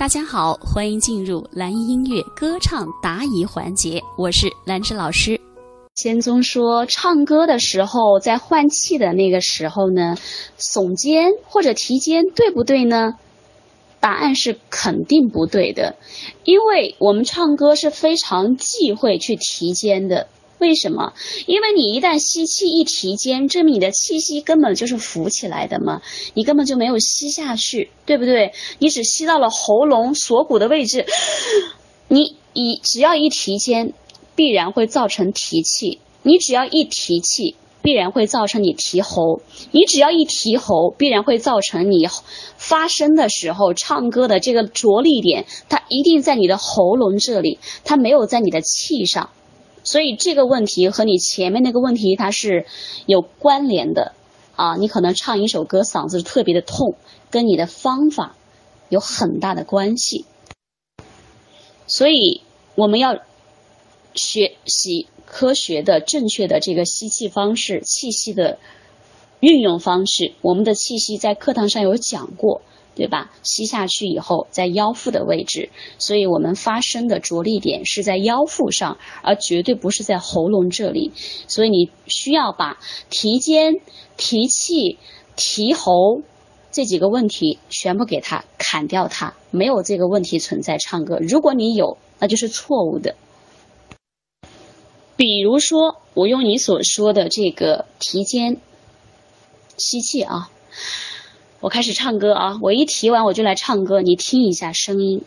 [0.00, 5.38] 大家好，欢迎进入蓝音乐歌唱答疑环节，我是兰芝老师。
[5.94, 10.16] 仙宗说，唱歌的时候，在换气的那个时候呢，
[10.58, 13.18] 耸肩或者提肩，对不对呢？
[14.00, 15.96] 答案是肯定不对的，
[16.44, 20.28] 因为我们唱歌是非常忌讳去提肩的。
[20.60, 21.14] 为什么？
[21.46, 26.02] 因为你一旦吸气一提肩，证明你的气息根本就是浮起来的嘛，
[26.34, 28.52] 你根本就没有吸下去，对不对？
[28.78, 31.06] 你只吸到了喉咙锁骨的位置，
[32.08, 33.94] 你一只要一提肩，
[34.36, 39.40] 必然会造成提气；你只要一提气，必然会造成你提喉；
[39.70, 42.06] 你只要一提喉，必然会造成你
[42.58, 49.30] 发声的时候唱歌的这个着力点，它一定在你的喉咙这里，它没有在你的气上。
[49.82, 52.66] 所以这个问题和你前面那个问题它是
[53.06, 54.12] 有关联的
[54.56, 54.76] 啊！
[54.76, 56.96] 你可能唱一首歌嗓子特别的痛，
[57.30, 58.36] 跟你的方法
[58.90, 60.26] 有很大的关系。
[61.86, 62.42] 所以
[62.74, 63.18] 我们要
[64.14, 68.58] 学习科学的、正确的这个吸气方式、气息的
[69.40, 70.34] 运用方式。
[70.42, 72.62] 我们的气息在课堂上有讲过。
[73.00, 73.30] 对吧？
[73.42, 81.12] 吸下去以后，在腰腹的位置，所以我们发声的着力点是在腰腹上，而绝对不是在喉咙这里。
[81.48, 82.78] 所以你需要把
[83.08, 83.80] 提肩、
[84.18, 84.98] 提气、
[85.34, 86.20] 提喉
[86.70, 90.76] 这几个问题全部给它砍掉，它没有这个问题存在。
[90.76, 93.16] 唱歌，如果你有，那就是错误的。
[95.16, 98.58] 比如说，我用你所说的这个提肩、
[99.78, 100.50] 吸气啊。
[101.60, 102.58] 我开始唱歌啊！
[102.62, 105.22] 我一提完我就来唱歌，你听一下声音。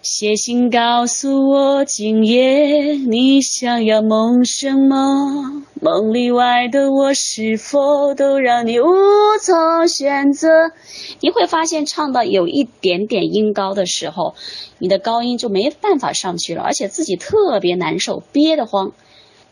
[0.00, 5.64] 写信告诉我，今夜你想要梦什么？
[5.82, 8.86] 梦里外的我是否都让你无
[9.42, 10.48] 从选择？
[11.20, 14.34] 你会发现，唱到有一点点音高的时候，
[14.78, 18.92] 你的高音就没办法上去了，而且自己特别难受，憋得慌，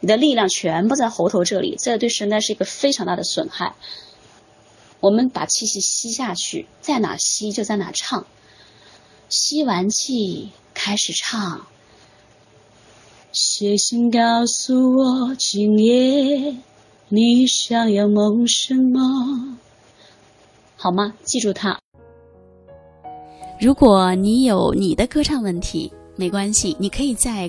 [0.01, 3.75] 你的力量全部在喉头这里，这对声带是一个非常大的损害。
[5.01, 8.27] 我们把气息吸下去，在哪吸就在哪唱。
[9.29, 11.67] 吸完气开始唱。
[13.33, 16.57] 写信告诉我，今夜
[17.09, 19.59] 你想要梦什么？
[20.77, 21.15] 好吗？
[21.23, 21.79] 记住它。
[23.61, 25.93] 如果你有你的歌唱问题。
[26.21, 27.49] 没关系，你可以在